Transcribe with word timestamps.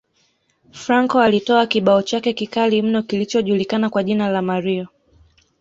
Franco 0.71 1.19
alitoa 1.19 1.65
kibao 1.67 2.01
chake 2.01 2.33
kikali 2.33 2.81
mno 2.81 3.03
kilichojulikana 3.03 3.89
kwa 3.89 4.03
jina 4.03 4.29
la 4.29 4.41
Mario 4.41 4.87